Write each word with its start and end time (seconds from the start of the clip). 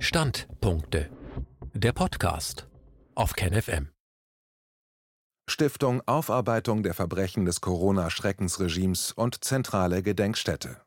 Standpunkte. 0.00 1.10
Der 1.74 1.92
Podcast 1.92 2.68
auf 3.16 3.32
KenFM. 3.32 3.88
Stiftung 5.50 6.02
Aufarbeitung 6.06 6.84
der 6.84 6.94
Verbrechen 6.94 7.44
des 7.44 7.60
Corona-Schreckensregimes 7.60 9.10
und 9.10 9.42
zentrale 9.42 10.04
Gedenkstätte. 10.04 10.80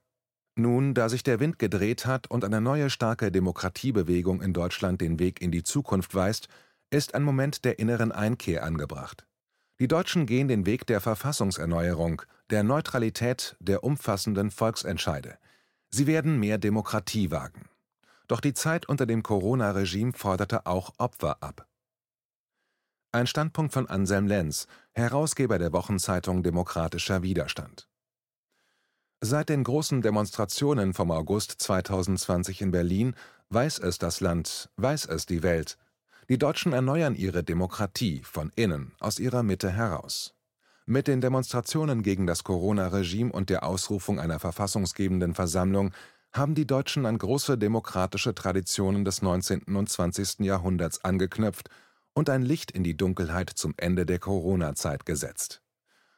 Nun, 0.55 0.93
da 0.93 1.09
sich 1.09 1.23
der 1.23 1.41
Wind 1.41 1.59
gedreht 1.59 2.05
hat 2.05 2.31
und 2.31 2.45
eine 2.45 2.61
neue 2.61 2.89
starke 2.89 3.33
Demokratiebewegung 3.33 4.41
in 4.41 4.53
Deutschland 4.53 5.01
den 5.01 5.19
Weg 5.19 5.41
in 5.41 5.51
die 5.51 5.63
Zukunft 5.63 6.15
weist, 6.15 6.47
ist 6.89 7.13
ein 7.13 7.23
Moment 7.23 7.65
der 7.65 7.79
inneren 7.79 8.13
Einkehr 8.13 8.63
angebracht. 8.63 9.27
Die 9.81 9.89
Deutschen 9.89 10.25
gehen 10.25 10.47
den 10.47 10.65
Weg 10.65 10.87
der 10.87 11.01
Verfassungserneuerung, 11.01 12.21
der 12.49 12.63
Neutralität, 12.63 13.57
der 13.59 13.83
umfassenden 13.83 14.51
Volksentscheide. 14.51 15.37
Sie 15.89 16.07
werden 16.07 16.39
mehr 16.39 16.57
Demokratie 16.57 17.29
wagen. 17.29 17.67
Doch 18.31 18.39
die 18.39 18.53
Zeit 18.53 18.87
unter 18.87 19.05
dem 19.05 19.23
Corona-Regime 19.23 20.13
forderte 20.13 20.65
auch 20.65 20.93
Opfer 20.97 21.43
ab. 21.43 21.67
Ein 23.11 23.27
Standpunkt 23.27 23.73
von 23.73 23.87
Anselm 23.87 24.25
Lenz, 24.25 24.67
Herausgeber 24.93 25.59
der 25.59 25.73
Wochenzeitung 25.73 26.41
Demokratischer 26.41 27.23
Widerstand. 27.23 27.89
Seit 29.19 29.49
den 29.49 29.65
großen 29.65 30.01
Demonstrationen 30.01 30.93
vom 30.93 31.11
August 31.11 31.55
2020 31.61 32.61
in 32.61 32.71
Berlin 32.71 33.15
weiß 33.49 33.79
es 33.79 33.97
das 33.97 34.21
Land, 34.21 34.69
weiß 34.77 35.07
es 35.07 35.25
die 35.25 35.43
Welt. 35.43 35.77
Die 36.29 36.37
Deutschen 36.37 36.71
erneuern 36.71 37.15
ihre 37.15 37.43
Demokratie 37.43 38.21
von 38.23 38.53
innen, 38.55 38.93
aus 39.01 39.19
ihrer 39.19 39.43
Mitte 39.43 39.69
heraus. 39.69 40.35
Mit 40.85 41.09
den 41.09 41.19
Demonstrationen 41.19 42.01
gegen 42.01 42.27
das 42.27 42.45
Corona-Regime 42.45 43.33
und 43.33 43.49
der 43.49 43.63
Ausrufung 43.63 44.21
einer 44.21 44.39
verfassungsgebenden 44.39 45.35
Versammlung 45.35 45.91
haben 46.33 46.55
die 46.55 46.67
Deutschen 46.67 47.05
an 47.05 47.17
große 47.17 47.57
demokratische 47.57 48.33
Traditionen 48.33 49.03
des 49.03 49.21
19. 49.21 49.75
und 49.75 49.89
20. 49.89 50.39
Jahrhunderts 50.39 51.03
angeknüpft 51.03 51.69
und 52.13 52.29
ein 52.29 52.41
Licht 52.41 52.71
in 52.71 52.83
die 52.83 52.95
Dunkelheit 52.95 53.49
zum 53.49 53.73
Ende 53.77 54.05
der 54.05 54.19
Corona-Zeit 54.19 55.05
gesetzt. 55.05 55.61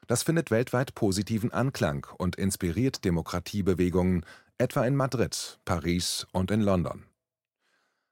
Das 0.08 0.24
findet 0.24 0.52
weltweit 0.52 0.96
positiven 0.96 1.52
Anklang 1.52 2.06
und 2.18 2.36
inspiriert 2.36 3.06
Demokratiebewegungen, 3.06 4.26
etwa 4.58 4.86
in 4.86 4.96
Madrid, 4.96 5.60
Paris 5.66 6.28
und 6.32 6.52
in 6.52 6.62
London. 6.62 7.06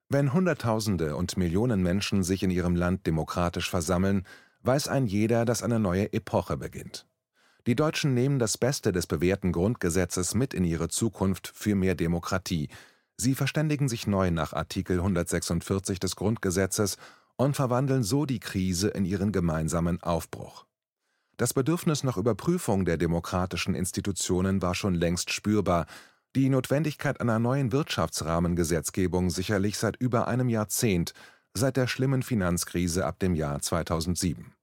Wenn 0.10 0.34
Hunderttausende 0.34 1.16
und 1.16 1.38
Millionen 1.38 1.84
Menschen 1.84 2.24
sich 2.24 2.44
in 2.44 2.52
ihrem 2.52 2.76
Land 2.76 3.08
demokratisch 3.08 3.70
versammeln, 3.70 4.26
weiß 4.64 4.88
ein 4.88 5.06
jeder, 5.06 5.46
dass 5.46 5.64
eine 5.64 5.80
neue 5.80 6.12
Epoche 6.14 6.58
beginnt. 6.58 7.06
Die 7.68 7.76
Deutschen 7.76 8.16
nehmen 8.16 8.40
das 8.40 8.58
Beste 8.58 8.92
des 8.92 9.06
bewährten 9.06 9.52
Grundgesetzes 9.52 10.34
mit 10.34 10.54
in 10.54 10.64
ihre 10.64 10.90
Zukunft 10.90 11.52
für 11.54 11.76
mehr 11.76 11.94
Demokratie. 11.94 12.70
Sie 13.18 13.36
verständigen 13.36 13.88
sich 13.88 14.08
neu 14.08 14.32
nach 14.32 14.54
Artikel 14.54 14.98
146 14.98 16.00
des 16.00 16.16
Grundgesetzes 16.16 16.98
und 17.36 17.56
verwandeln 17.56 18.02
so 18.02 18.26
die 18.26 18.40
Krise 18.40 18.88
in 18.90 19.06
ihren 19.06 19.32
gemeinsamen 19.32 20.02
Aufbruch. 20.02 20.66
Das 21.38 21.54
Bedürfnis 21.54 22.04
nach 22.04 22.18
Überprüfung 22.18 22.86
der 22.86 22.98
demokratischen 22.98 23.76
Institutionen 23.76 24.62
war 24.62 24.74
schon 24.74 24.96
längst 24.96 25.32
spürbar, 25.32 25.86
die 26.36 26.50
Notwendigkeit 26.50 27.22
einer 27.22 27.40
neuen 27.40 27.72
Wirtschaftsrahmengesetzgebung 27.72 29.30
sicherlich 29.30 29.78
seit 29.78 29.98
über 29.98 30.28
einem 30.28 30.50
Jahrzehnt, 30.50 31.14
seit 31.54 31.78
der 31.78 31.88
schlimmen 31.88 32.24
Finanzkrise 32.24 33.06
ab 33.06 33.20
dem 33.20 33.36
Jahr 33.36 33.60
2007. 33.60 34.54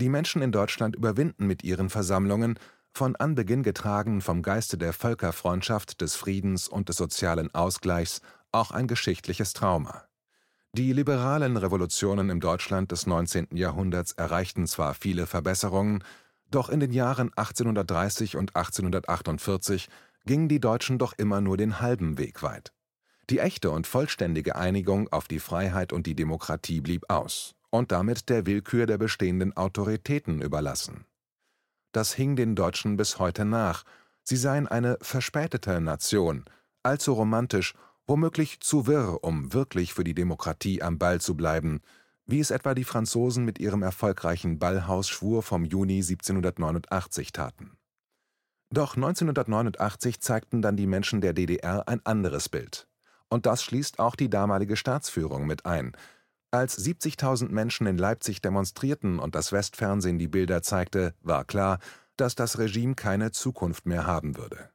Die 0.00 0.08
Menschen 0.08 0.42
in 0.42 0.50
Deutschland 0.50 0.96
überwinden 0.96 1.46
mit 1.46 1.62
ihren 1.62 1.88
Versammlungen, 1.88 2.58
von 2.92 3.16
Anbeginn 3.16 3.62
getragen 3.62 4.20
vom 4.20 4.42
Geiste 4.42 4.78
der 4.78 4.92
Völkerfreundschaft, 4.92 6.00
des 6.00 6.14
Friedens 6.14 6.68
und 6.68 6.88
des 6.88 6.96
sozialen 6.96 7.52
Ausgleichs, 7.54 8.20
auch 8.52 8.70
ein 8.70 8.86
geschichtliches 8.86 9.52
Trauma. 9.52 10.04
Die 10.72 10.92
liberalen 10.92 11.56
Revolutionen 11.56 12.30
im 12.30 12.40
Deutschland 12.40 12.90
des 12.90 13.06
19. 13.06 13.48
Jahrhunderts 13.52 14.12
erreichten 14.12 14.66
zwar 14.66 14.94
viele 14.94 15.26
Verbesserungen, 15.26 16.02
doch 16.50 16.68
in 16.68 16.80
den 16.80 16.92
Jahren 16.92 17.32
1830 17.36 18.36
und 18.36 18.56
1848 18.56 19.88
gingen 20.26 20.48
die 20.48 20.60
Deutschen 20.60 20.98
doch 20.98 21.12
immer 21.16 21.40
nur 21.40 21.56
den 21.56 21.80
halben 21.80 22.18
Weg 22.18 22.42
weit. 22.42 22.72
Die 23.30 23.38
echte 23.38 23.70
und 23.70 23.86
vollständige 23.86 24.56
Einigung 24.56 25.08
auf 25.12 25.28
die 25.28 25.40
Freiheit 25.40 25.92
und 25.92 26.06
die 26.06 26.14
Demokratie 26.14 26.80
blieb 26.80 27.08
aus 27.08 27.54
und 27.74 27.90
damit 27.90 28.28
der 28.28 28.46
Willkür 28.46 28.86
der 28.86 28.98
bestehenden 28.98 29.56
Autoritäten 29.56 30.40
überlassen. 30.40 31.06
Das 31.90 32.12
hing 32.12 32.36
den 32.36 32.54
Deutschen 32.54 32.96
bis 32.96 33.18
heute 33.18 33.44
nach, 33.44 33.82
sie 34.22 34.36
seien 34.36 34.68
eine 34.68 34.96
verspätete 35.02 35.80
Nation, 35.80 36.44
allzu 36.84 37.14
romantisch, 37.14 37.74
womöglich 38.06 38.60
zu 38.60 38.86
wirr, 38.86 39.24
um 39.24 39.52
wirklich 39.52 39.92
für 39.92 40.04
die 40.04 40.14
Demokratie 40.14 40.82
am 40.82 40.98
Ball 40.98 41.20
zu 41.20 41.36
bleiben, 41.36 41.80
wie 42.26 42.38
es 42.38 42.52
etwa 42.52 42.74
die 42.74 42.84
Franzosen 42.84 43.44
mit 43.44 43.58
ihrem 43.58 43.82
erfolgreichen 43.82 44.60
Ballhausschwur 44.60 45.42
vom 45.42 45.64
Juni 45.64 45.96
1789 45.96 47.32
taten. 47.32 47.76
Doch 48.70 48.94
1989 48.94 50.20
zeigten 50.20 50.62
dann 50.62 50.76
die 50.76 50.86
Menschen 50.86 51.20
der 51.20 51.32
DDR 51.32 51.88
ein 51.88 52.06
anderes 52.06 52.48
Bild. 52.48 52.86
Und 53.28 53.46
das 53.46 53.64
schließt 53.64 53.98
auch 53.98 54.14
die 54.14 54.30
damalige 54.30 54.76
Staatsführung 54.76 55.48
mit 55.48 55.66
ein. 55.66 55.96
Als 56.54 56.78
70.000 56.78 57.48
Menschen 57.48 57.88
in 57.88 57.98
Leipzig 57.98 58.40
demonstrierten 58.40 59.18
und 59.18 59.34
das 59.34 59.50
Westfernsehen 59.50 60.20
die 60.20 60.28
Bilder 60.28 60.62
zeigte, 60.62 61.12
war 61.20 61.44
klar, 61.44 61.80
dass 62.16 62.36
das 62.36 62.58
Regime 62.58 62.94
keine 62.94 63.32
Zukunft 63.32 63.86
mehr 63.86 64.06
haben 64.06 64.36
würde. 64.36 64.70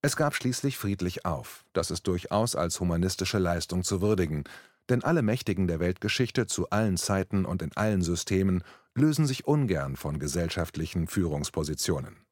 Es 0.00 0.16
gab 0.16 0.34
schließlich 0.34 0.78
friedlich 0.78 1.26
auf, 1.26 1.66
das 1.74 1.90
ist 1.90 2.06
durchaus 2.06 2.56
als 2.56 2.80
humanistische 2.80 3.36
Leistung 3.36 3.84
zu 3.84 4.00
würdigen, 4.00 4.44
denn 4.88 5.04
alle 5.04 5.20
Mächtigen 5.20 5.66
der 5.66 5.80
Weltgeschichte 5.80 6.46
zu 6.46 6.70
allen 6.70 6.96
Zeiten 6.96 7.44
und 7.44 7.60
in 7.60 7.76
allen 7.76 8.00
Systemen 8.00 8.64
lösen 8.94 9.26
sich 9.26 9.46
ungern 9.46 9.96
von 9.96 10.18
gesellschaftlichen 10.18 11.08
Führungspositionen. 11.08 12.24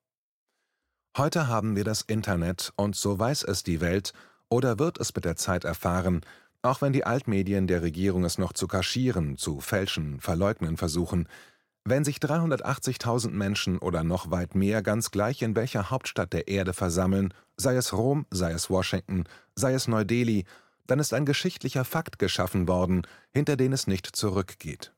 Heute 1.18 1.48
haben 1.48 1.76
wir 1.76 1.84
das 1.84 2.00
Internet 2.00 2.72
und 2.76 2.96
so 2.96 3.18
weiß 3.18 3.42
es 3.42 3.62
die 3.62 3.82
Welt 3.82 4.14
oder 4.48 4.78
wird 4.78 4.98
es 4.98 5.14
mit 5.14 5.26
der 5.26 5.36
Zeit 5.36 5.64
erfahren, 5.64 6.22
auch 6.62 6.82
wenn 6.82 6.92
die 6.92 7.04
Altmedien 7.04 7.66
der 7.66 7.82
Regierung 7.82 8.24
es 8.24 8.38
noch 8.38 8.52
zu 8.52 8.66
kaschieren, 8.66 9.36
zu 9.36 9.60
fälschen, 9.60 10.20
verleugnen 10.20 10.76
versuchen, 10.76 11.28
wenn 11.84 12.04
sich 12.04 12.18
380.000 12.18 13.30
Menschen 13.30 13.78
oder 13.78 14.04
noch 14.04 14.30
weit 14.30 14.54
mehr 14.54 14.82
ganz 14.82 15.10
gleich 15.10 15.40
in 15.42 15.56
welcher 15.56 15.90
Hauptstadt 15.90 16.32
der 16.32 16.48
Erde 16.48 16.74
versammeln, 16.74 17.32
sei 17.56 17.74
es 17.74 17.92
Rom, 17.92 18.26
sei 18.30 18.52
es 18.52 18.68
Washington, 18.68 19.24
sei 19.54 19.72
es 19.72 19.88
Neu-Delhi, 19.88 20.44
dann 20.86 20.98
ist 20.98 21.14
ein 21.14 21.24
geschichtlicher 21.24 21.84
Fakt 21.84 22.18
geschaffen 22.18 22.68
worden, 22.68 23.06
hinter 23.32 23.56
den 23.56 23.72
es 23.72 23.86
nicht 23.86 24.06
zurückgeht. 24.06 24.92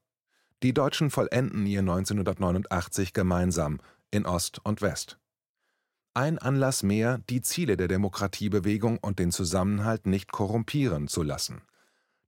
Die 0.62 0.74
Deutschen 0.74 1.10
vollenden 1.10 1.66
ihr 1.66 1.80
1989 1.80 3.12
gemeinsam 3.12 3.80
in 4.10 4.26
Ost 4.26 4.60
und 4.64 4.82
West. 4.82 5.18
Ein 6.14 6.36
Anlass 6.36 6.82
mehr, 6.82 7.22
die 7.30 7.40
Ziele 7.40 7.78
der 7.78 7.88
Demokratiebewegung 7.88 8.98
und 8.98 9.18
den 9.18 9.32
Zusammenhalt 9.32 10.04
nicht 10.04 10.30
korrumpieren 10.30 11.08
zu 11.08 11.22
lassen. 11.22 11.62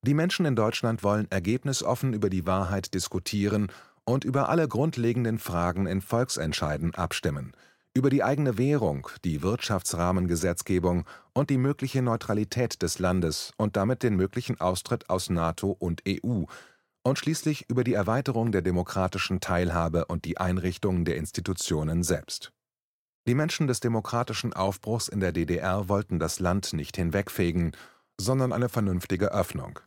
Die 0.00 0.14
Menschen 0.14 0.46
in 0.46 0.56
Deutschland 0.56 1.02
wollen 1.02 1.30
ergebnisoffen 1.30 2.14
über 2.14 2.30
die 2.30 2.46
Wahrheit 2.46 2.94
diskutieren 2.94 3.70
und 4.04 4.24
über 4.24 4.48
alle 4.48 4.68
grundlegenden 4.68 5.38
Fragen 5.38 5.86
in 5.86 6.00
Volksentscheiden 6.00 6.94
abstimmen, 6.94 7.52
über 7.92 8.08
die 8.08 8.22
eigene 8.22 8.56
Währung, 8.56 9.06
die 9.22 9.42
Wirtschaftsrahmengesetzgebung 9.42 11.04
und 11.34 11.50
die 11.50 11.58
mögliche 11.58 12.00
Neutralität 12.00 12.80
des 12.80 12.98
Landes 12.98 13.52
und 13.58 13.76
damit 13.76 14.02
den 14.02 14.16
möglichen 14.16 14.58
Austritt 14.62 15.10
aus 15.10 15.28
NATO 15.28 15.76
und 15.78 16.02
EU 16.08 16.44
und 17.02 17.18
schließlich 17.18 17.68
über 17.68 17.84
die 17.84 17.92
Erweiterung 17.92 18.50
der 18.50 18.62
demokratischen 18.62 19.40
Teilhabe 19.40 20.06
und 20.06 20.24
die 20.24 20.38
Einrichtung 20.38 21.04
der 21.04 21.16
Institutionen 21.18 22.02
selbst. 22.02 22.50
Die 23.26 23.34
Menschen 23.34 23.66
des 23.66 23.80
demokratischen 23.80 24.52
Aufbruchs 24.52 25.08
in 25.08 25.20
der 25.20 25.32
DDR 25.32 25.88
wollten 25.88 26.18
das 26.18 26.40
Land 26.40 26.74
nicht 26.74 26.96
hinwegfegen, 26.96 27.72
sondern 28.18 28.52
eine 28.52 28.68
vernünftige 28.68 29.32
Öffnung. 29.32 29.78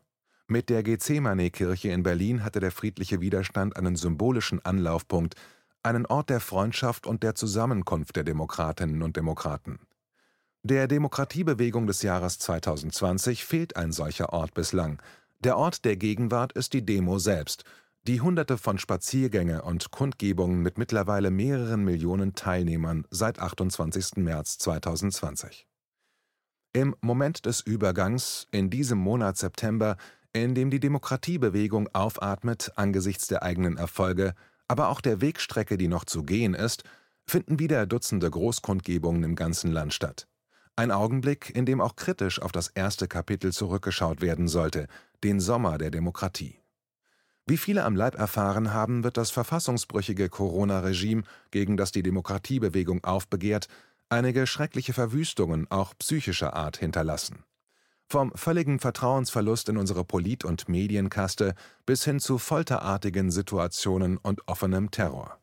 Mit 0.48 0.70
der 0.70 0.82
Gethsemane-Kirche 0.82 1.90
in 1.90 2.02
Berlin 2.02 2.44
hatte 2.44 2.60
der 2.60 2.72
friedliche 2.72 3.22
Widerstand 3.22 3.76
einen 3.76 3.96
symbolischen 3.96 4.64
Anlaufpunkt, 4.66 5.36
einen 5.84 6.08
Ort 6.08 6.32
der 6.32 6.40
Freundschaft 6.40 7.06
und 7.06 7.22
der 7.22 7.36
Zusammenkunft 7.36 8.16
der 8.16 8.24
Demokratinnen 8.24 9.04
und 9.04 9.18
Demokraten. 9.18 9.80
Der 10.64 10.88
Demokratiebewegung 10.88 11.86
des 11.86 12.02
Jahres 12.02 12.40
2020 12.40 13.46
fehlt 13.46 13.76
ein 13.76 13.92
solcher 13.92 14.34
Ort 14.34 14.56
bislang. 14.56 15.00
Der 15.42 15.58
Ort 15.58 15.86
der 15.86 15.96
Gegenwart 15.96 16.54
ist 16.54 16.74
die 16.74 16.86
Demo 16.86 17.20
selbst– 17.20 17.66
die 18.08 18.22
Hunderte 18.22 18.58
von 18.58 18.78
Spaziergänge 18.78 19.64
und 19.64 19.92
Kundgebungen 19.92 20.62
mit 20.62 20.78
mittlerweile 20.78 21.30
mehreren 21.30 21.84
Millionen 21.84 22.36
Teilnehmern 22.36 23.06
seit 23.12 23.40
28. 23.40 24.16
März 24.16 24.58
2020. 24.60 25.68
Im 26.72 26.96
Moment 27.02 27.46
des 27.46 27.60
Übergangs, 27.60 28.48
in 28.52 28.70
diesem 28.70 28.98
Monat 28.98 29.36
September, 29.36 29.98
in 30.32 30.56
dem 30.56 30.70
die 30.70 30.80
Demokratiebewegung 30.80 31.90
aufatmet 31.94 32.72
angesichts 32.78 33.28
der 33.28 33.44
eigenen 33.44 33.76
Erfolge, 33.76 34.36
aber 34.70 34.88
auch 34.88 35.02
der 35.02 35.20
Wegstrecke, 35.20 35.78
die 35.78 35.90
noch 35.90 36.06
zu 36.06 36.24
gehen 36.24 36.54
ist, 36.54 36.84
finden 37.26 37.60
wieder 37.60 37.86
Dutzende 37.88 38.30
Großkundgebungen 38.30 39.24
im 39.24 39.36
ganzen 39.36 39.72
Land 39.74 39.94
statt. 39.94 40.30
Ein 40.78 40.92
Augenblick, 40.92 41.52
in 41.54 41.66
dem 41.66 41.82
auch 41.82 41.98
kritisch 41.98 42.42
auf 42.42 42.54
das 42.54 42.70
erste 42.70 43.10
Kapitel 43.10 43.52
zurückgeschaut 43.52 44.22
werden 44.22 44.48
sollte, 44.48 44.88
den 45.24 45.42
Sommer 45.42 45.78
der 45.78 45.92
Demokratie. 45.92 46.62
Wie 47.50 47.58
viele 47.58 47.86
am 47.86 47.96
Leib 47.96 48.16
erfahren 48.16 48.74
haben, 48.74 49.06
wird 49.06 49.16
das 49.16 49.32
verfassungsbrüchige 49.32 50.28
Corona-Regime, 50.28 51.24
gegen 51.50 51.78
das 51.78 51.94
die 51.94 52.04
Demokratiebewegung 52.04 53.06
aufbegehrt, 53.06 53.70
einige 54.10 54.46
schreckliche 54.46 54.92
Verwüstungen 54.92 55.66
auch 55.72 55.94
psychischer 55.98 56.56
Art 56.56 56.76
hinterlassen. 56.76 57.44
Vom 58.10 58.34
völligen 58.36 58.80
Vertrauensverlust 58.80 59.70
in 59.70 59.78
unsere 59.78 60.04
Polit- 60.04 60.44
und 60.44 60.68
Medienkaste 60.68 61.56
bis 61.86 62.04
hin 62.04 62.20
zu 62.20 62.38
folterartigen 62.38 63.32
Situationen 63.32 64.18
und 64.18 64.46
offenem 64.48 64.92
Terror. 64.92 65.40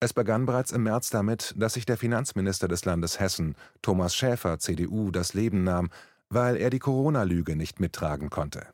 Es 0.00 0.12
begann 0.12 0.44
bereits 0.44 0.72
im 0.72 0.82
März 0.82 1.10
damit, 1.10 1.54
dass 1.56 1.74
sich 1.74 1.86
der 1.86 1.96
Finanzminister 1.96 2.66
des 2.66 2.84
Landes 2.84 3.20
Hessen, 3.20 3.54
Thomas 3.80 4.14
Schäfer 4.14 4.58
(CDU), 4.58 5.12
das 5.12 5.34
Leben 5.34 5.62
nahm, 5.62 5.90
weil 6.30 6.56
er 6.56 6.70
die 6.70 6.80
Corona-Lüge 6.80 7.54
nicht 7.54 7.78
mittragen 7.78 8.28
konnte. 8.28 8.66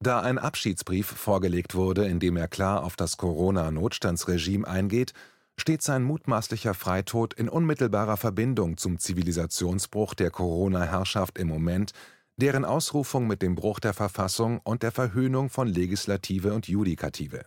Da 0.00 0.20
ein 0.20 0.38
Abschiedsbrief 0.38 1.06
vorgelegt 1.06 1.74
wurde, 1.74 2.06
in 2.06 2.20
dem 2.20 2.36
er 2.36 2.48
klar 2.48 2.84
auf 2.84 2.96
das 2.96 3.16
Corona-Notstandsregime 3.16 4.66
eingeht, 4.66 5.12
steht 5.58 5.82
sein 5.82 6.02
mutmaßlicher 6.02 6.74
Freitod 6.74 7.34
in 7.34 7.48
unmittelbarer 7.48 8.16
Verbindung 8.16 8.76
zum 8.76 8.98
Zivilisationsbruch 8.98 10.14
der 10.14 10.30
Corona-Herrschaft 10.30 11.38
im 11.38 11.48
Moment, 11.48 11.92
deren 12.36 12.66
Ausrufung 12.66 13.26
mit 13.26 13.40
dem 13.40 13.54
Bruch 13.54 13.80
der 13.80 13.94
Verfassung 13.94 14.60
und 14.64 14.82
der 14.82 14.92
Verhöhnung 14.92 15.48
von 15.48 15.66
Legislative 15.66 16.52
und 16.52 16.68
Judikative 16.68 17.44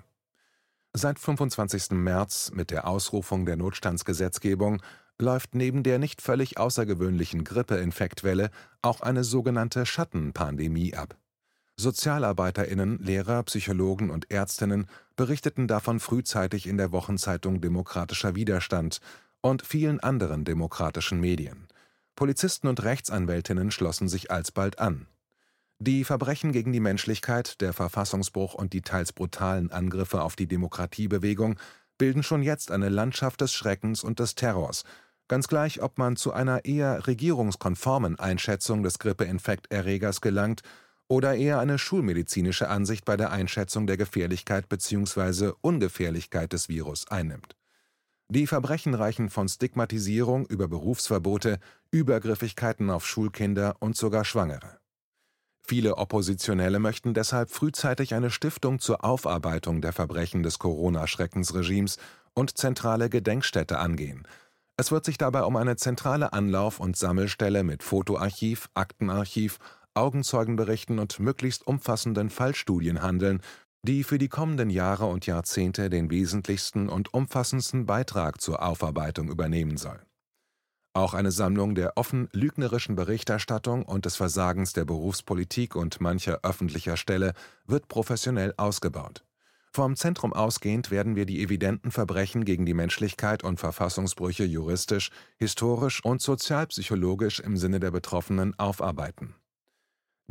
Seit 0.94 1.20
25. 1.20 1.92
März 1.92 2.52
mit 2.54 2.72
der 2.72 2.88
Ausrufung 2.88 3.46
der 3.46 3.58
Notstandsgesetzgebung 3.58 4.82
läuft 5.20 5.54
neben 5.54 5.84
der 5.84 6.00
nicht 6.00 6.20
völlig 6.22 6.58
außergewöhnlichen 6.58 7.44
Grippeinfektwelle 7.44 8.50
auch 8.82 9.02
eine 9.02 9.24
sogenannte 9.24 9.86
Schattenpandemie 9.86 10.96
ab. 10.96 11.16
SozialarbeiterInnen, 11.80 13.00
Lehrer, 13.00 13.44
Psychologen 13.44 14.10
und 14.10 14.30
Ärztinnen 14.32 14.88
berichteten 15.16 15.68
davon 15.68 16.00
frühzeitig 16.00 16.68
in 16.68 16.78
der 16.78 16.92
Wochenzeitung 16.92 17.62
Demokratischer 17.62 18.36
Widerstand 18.36 19.00
und 19.42 19.66
vielen 19.66 20.00
anderen 20.00 20.44
demokratischen 20.46 21.20
Medien. 21.20 21.68
Polizisten 22.16 22.68
und 22.68 22.84
Rechtsanwältinnen 22.84 23.72
schlossen 23.72 24.10
sich 24.10 24.30
alsbald 24.30 24.80
an 24.80 25.08
die 25.82 26.04
Verbrechen 26.04 26.52
gegen 26.52 26.74
die 26.74 26.82
Menschlichkeit, 26.82 27.62
der 27.62 27.72
Verfassungsbruch 27.72 28.54
und 28.54 28.74
die 28.74 28.82
teils 28.82 29.14
brutalen 29.14 29.72
Angriffe 29.72 30.22
auf 30.22 30.36
die 30.36 30.48
Demokratiebewegung 30.48 31.58
bilden 31.98 32.22
schon 32.22 32.44
jetzt 32.44 32.72
eine 32.72 32.90
Landschaft 32.90 33.40
des 33.40 33.54
Schreckens 33.54 34.04
und 34.04 34.20
des 34.20 34.36
Terrors, 34.36 34.84
ganz 35.30 35.48
gleich, 35.48 35.82
ob 35.82 35.98
man 35.98 36.18
zu 36.18 36.34
einer 36.34 36.66
eher 36.66 37.08
regierungskonformen 37.08 38.20
Einschätzung 38.20 38.84
des 38.84 39.00
Grippeinfekterregers 39.00 40.20
gelangt 40.20 40.64
oder 41.10 41.36
eher 41.36 41.60
eine 41.60 41.78
schulmedizinische 41.78 42.70
Ansicht 42.70 43.04
bei 43.04 43.18
der 43.18 43.32
Einschätzung 43.32 43.86
der 43.86 43.98
Gefährlichkeit 43.98 44.70
bzw. 44.70 45.52
Ungefährlichkeit 45.60 46.54
des 46.54 46.70
Virus 46.70 47.10
einnimmt. 47.10 47.58
Die 48.30 48.48
Verbrechen 48.48 48.94
reichen 48.94 49.30
von 49.30 49.50
Stigmatisierung 49.50 50.46
über 50.46 50.70
Berufsverbote, 50.70 51.60
Übergriffigkeiten 51.92 52.90
auf 52.90 53.06
Schulkinder 53.06 53.76
und 53.80 53.98
sogar 53.98 54.24
Schwangere 54.24 54.80
Viele 55.70 55.98
Oppositionelle 56.00 56.80
möchten 56.80 57.14
deshalb 57.14 57.52
frühzeitig 57.52 58.16
eine 58.16 58.32
Stiftung 58.32 58.80
zur 58.80 59.06
Aufarbeitung 59.06 59.84
der 59.84 59.94
Verbrechen 59.94 60.42
des 60.42 60.58
Corona-Schreckensregimes 60.58 62.00
und 62.34 62.58
zentrale 62.58 63.08
Gedenkstätte 63.08 63.78
angehen. 63.78 64.28
Es 64.78 64.92
wird 64.92 65.06
sich 65.06 65.20
dabei 65.20 65.44
um 65.44 65.56
eine 65.58 65.76
zentrale 65.76 66.34
Anlauf 66.34 66.80
und 66.80 66.98
Sammelstelle 66.98 67.64
mit 67.64 67.84
Fotoarchiv, 67.84 68.72
Aktenarchiv, 68.74 69.60
Augenzeugenberichten 70.00 71.00
und 71.00 71.20
möglichst 71.20 71.68
umfassenden 71.68 72.30
Fallstudien 72.30 73.02
handeln, 73.02 73.42
die 73.84 74.04
für 74.04 74.18
die 74.18 74.30
kommenden 74.30 74.70
Jahre 74.70 75.06
und 75.06 75.26
Jahrzehnte 75.26 75.90
den 75.90 76.10
wesentlichsten 76.10 76.90
und 76.90 77.14
umfassendsten 77.14 77.86
Beitrag 77.86 78.42
zur 78.42 78.64
Aufarbeitung 78.64 79.30
übernehmen 79.30 79.78
soll 79.78 80.02
auch 80.94 81.14
eine 81.14 81.32
Sammlung 81.32 81.76
der 81.76 81.98
offen 81.98 82.30
lügnerischen 82.34 82.96
Berichterstattung 82.96 83.84
und 83.84 84.06
des 84.06 84.16
Versagens 84.16 84.74
der 84.74 84.86
Berufspolitik 84.86 85.76
und 85.76 86.02
mancher 86.02 86.40
öffentlicher 86.44 86.98
Stelle 86.98 87.34
wird 87.66 87.88
professionell 87.88 88.54
ausgebaut. 88.58 89.24
Vom 89.72 89.96
Zentrum 89.96 90.34
ausgehend 90.34 90.90
werden 90.90 91.16
wir 91.16 91.26
die 91.26 91.44
evidenten 91.44 91.92
Verbrechen 91.92 92.44
gegen 92.44 92.66
die 92.66 92.74
Menschlichkeit 92.74 93.44
und 93.44 93.60
Verfassungsbrüche 93.60 94.44
juristisch, 94.44 95.12
historisch 95.38 96.04
und 96.04 96.22
sozialpsychologisch 96.22 97.40
im 97.40 97.56
Sinne 97.56 97.80
der 97.80 97.92
Betroffenen 97.92 98.58
aufarbeiten. 98.58 99.36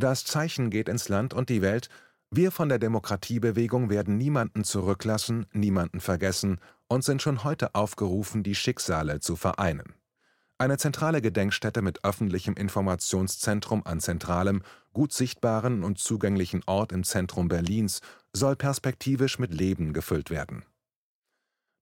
Das 0.00 0.24
Zeichen 0.24 0.70
geht 0.70 0.88
ins 0.88 1.08
Land 1.08 1.34
und 1.34 1.48
die 1.48 1.60
Welt, 1.60 1.88
wir 2.30 2.52
von 2.52 2.68
der 2.68 2.78
Demokratiebewegung 2.78 3.90
werden 3.90 4.16
niemanden 4.16 4.62
zurücklassen, 4.62 5.46
niemanden 5.52 5.98
vergessen 5.98 6.60
und 6.86 7.02
sind 7.02 7.20
schon 7.20 7.42
heute 7.42 7.74
aufgerufen, 7.74 8.44
die 8.44 8.54
Schicksale 8.54 9.18
zu 9.18 9.34
vereinen. 9.34 9.94
Eine 10.56 10.78
zentrale 10.78 11.20
Gedenkstätte 11.20 11.82
mit 11.82 12.04
öffentlichem 12.04 12.54
Informationszentrum 12.54 13.82
an 13.84 13.98
zentralem, 13.98 14.62
gut 14.92 15.12
sichtbaren 15.12 15.82
und 15.82 15.98
zugänglichen 15.98 16.62
Ort 16.66 16.92
im 16.92 17.02
Zentrum 17.02 17.48
Berlins 17.48 18.00
soll 18.32 18.54
perspektivisch 18.54 19.40
mit 19.40 19.52
Leben 19.52 19.92
gefüllt 19.92 20.30
werden. 20.30 20.64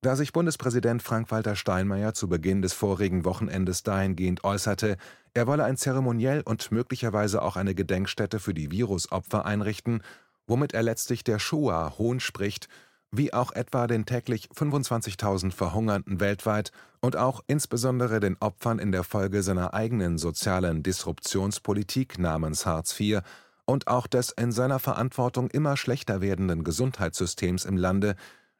Da 0.03 0.15
sich 0.15 0.33
Bundespräsident 0.33 1.03
Frank-Walter 1.03 1.57
Steinmeier 1.57 2.15
zu 2.15 2.29
Beginn 2.29 2.63
des 2.63 2.73
vorigen 2.73 3.25
Wochenendes 3.25 3.83
dahingehend 3.83 4.45
äußerte, 4.45 4.97
er 5.35 5.47
wolle 5.47 5.65
ein 5.65 5.77
Zeremoniell 5.77 6.43
und 6.43 6.71
möglicherweise 6.71 7.43
auch 7.43 7.57
eine 7.57 7.75
Gedenkstätte 7.75 8.39
für 8.39 8.55
die 8.55 8.71
Virusopfer 8.71 9.45
einrichten, 9.45 10.03
womit 10.47 10.75
er 10.75 10.83
letztlich 10.83 11.25
der 11.25 11.39
Shoah 11.39 11.95
Hohn 11.99 12.21
spricht 12.21 12.69
wie 13.13 13.33
auch 13.33 13.53
etwa 13.53 13.87
den 13.87 14.05
täglich 14.05 14.49
25.000 14.55 15.53
Verhungernden 15.53 16.21
weltweit 16.21 16.73
und 17.01 17.17
auch 17.17 17.43
insbesondere 17.47 18.21
den 18.21 18.37
Opfern 18.41 18.79
in 18.79 18.93
der 18.93 19.05
Folge 19.05 19.43
seiner 19.43 19.75
eigenen 19.75 20.19
sozialen 20.19 20.83
Disruptionspolitik 20.83 22.19
namens 22.19 22.67
Hartz 22.67 22.99
IV 22.99 23.21
und 23.65 23.89
auch 23.89 24.07
des 24.07 24.31
in 24.31 24.53
seiner 24.53 24.79
Verantwortung 24.79 25.49
immer 25.51 25.77
schlechter 25.77 26.21
werdenden 26.21 26.65
Gesundheitssystems 26.65 27.65
im 27.65 27.77
Lande, 27.77 28.17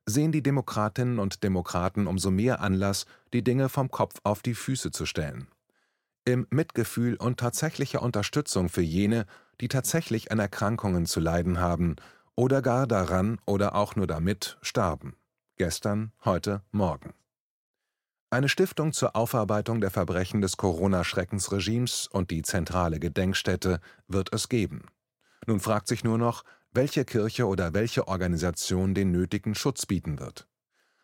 sehen 0.07 0.33
die 0.33 0.43
Demokratinnen 0.43 1.19
und 1.19 1.43
Demokraten 1.43 2.07
umso 2.07 2.31
mehr 2.31 2.61
Anlass, 2.61 3.07
die 3.33 3.43
Dinge 3.43 3.69
vom 3.69 3.91
Kopf 3.91 4.21
auf 4.23 4.41
die 4.41 4.55
Füße 4.55 4.93
zu 4.93 5.05
stellen. 5.05 5.49
Im 6.25 6.47
Mitgefühl 6.51 7.17
und 7.17 7.39
tatsächlicher 7.39 8.03
Unterstützung 8.03 8.69
für 8.69 8.83
jene, 8.83 9.27
die 9.61 9.69
tatsächlich 9.69 10.33
an 10.33 10.39
Erkrankungen 10.39 11.07
zu 11.07 11.21
leiden 11.21 11.59
haben 11.59 11.97
oder 12.37 12.63
gar 12.63 12.87
daran 12.87 13.39
oder 13.47 13.75
auch 13.75 13.97
nur 13.97 14.07
damit 14.07 14.59
starben. 14.63 15.17
Gestern, 15.57 16.13
heute, 16.25 16.63
morgen. 16.71 17.15
Eine 18.29 18.49
Stiftung 18.49 18.93
zur 18.93 19.17
Aufarbeitung 19.17 19.81
der 19.81 19.91
Verbrechen 19.91 20.41
des 20.41 20.57
Corona-Schreckensregimes 20.57 22.09
und 22.09 22.31
die 22.31 22.43
zentrale 22.43 22.99
Gedenkstätte 22.99 23.81
wird 24.09 24.33
es 24.35 24.49
geben. 24.49 24.87
Nun 25.47 25.61
fragt 25.61 25.87
sich 25.87 26.03
nur 26.03 26.19
noch, 26.19 26.43
welche 26.77 27.05
Kirche 27.05 27.47
oder 27.47 27.75
welche 27.75 28.07
Organisation 28.07 28.95
den 28.95 29.11
nötigen 29.11 29.55
Schutz 29.55 29.87
bieten 29.87 30.21
wird. 30.21 30.47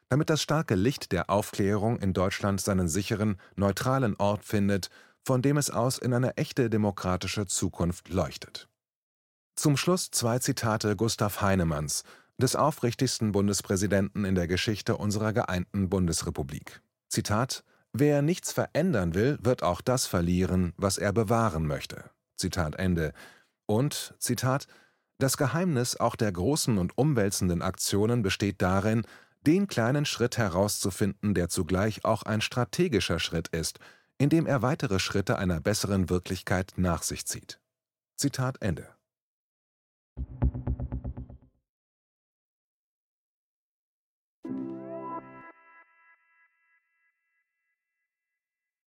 Damit 0.08 0.30
das 0.30 0.42
starke 0.42 0.74
Licht 0.74 1.10
der 1.10 1.30
Aufklärung 1.30 1.98
in 1.98 2.12
Deutschland 2.12 2.60
seinen 2.60 2.86
sicheren, 2.86 3.40
neutralen 3.56 4.14
Ort 4.16 4.44
findet, 4.44 4.90
von 5.24 5.40
dem 5.40 5.56
es 5.56 5.70
aus 5.70 5.98
in 5.98 6.12
eine 6.12 6.36
echte 6.36 6.68
demokratische 6.68 7.46
Zukunft 7.46 8.10
leuchtet. 8.10 8.68
Zum 9.56 9.76
Schluss 9.76 10.10
zwei 10.10 10.38
Zitate 10.38 10.96
Gustav 10.96 11.40
Heinemanns, 11.40 12.04
des 12.36 12.56
aufrichtigsten 12.56 13.32
Bundespräsidenten 13.32 14.24
in 14.24 14.34
der 14.34 14.48
Geschichte 14.48 14.96
unserer 14.96 15.32
geeinten 15.32 15.88
Bundesrepublik. 15.88 16.82
Zitat: 17.08 17.64
Wer 17.92 18.20
nichts 18.20 18.52
verändern 18.52 19.14
will, 19.14 19.38
wird 19.42 19.62
auch 19.62 19.80
das 19.80 20.06
verlieren, 20.06 20.72
was 20.76 20.98
er 20.98 21.12
bewahren 21.12 21.66
möchte. 21.66 22.10
Zitat 22.36 22.74
Ende. 22.76 23.12
Und, 23.66 24.14
Zitat, 24.18 24.66
das 25.18 25.36
Geheimnis 25.36 25.96
auch 25.96 26.16
der 26.16 26.32
großen 26.32 26.78
und 26.78 26.96
umwälzenden 26.98 27.62
Aktionen 27.62 28.22
besteht 28.22 28.60
darin, 28.60 29.02
den 29.46 29.66
kleinen 29.66 30.04
Schritt 30.04 30.38
herauszufinden, 30.38 31.34
der 31.34 31.48
zugleich 31.48 32.04
auch 32.04 32.22
ein 32.22 32.40
strategischer 32.40 33.18
Schritt 33.18 33.48
ist, 33.48 33.78
indem 34.18 34.46
er 34.46 34.62
weitere 34.62 34.98
Schritte 34.98 35.38
einer 35.38 35.60
besseren 35.60 36.10
Wirklichkeit 36.10 36.74
nach 36.76 37.02
sich 37.02 37.26
zieht. 37.26 37.58
Zitat 38.16 38.62
Ende 38.62 38.88